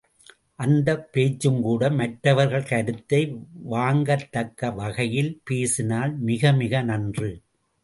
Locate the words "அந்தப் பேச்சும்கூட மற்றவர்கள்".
0.55-2.63